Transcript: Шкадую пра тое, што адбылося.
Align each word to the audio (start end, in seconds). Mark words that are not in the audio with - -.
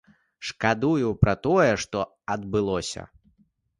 Шкадую 0.51 1.11
пра 1.25 1.35
тое, 1.47 1.69
што 1.85 1.99
адбылося. 2.37 3.07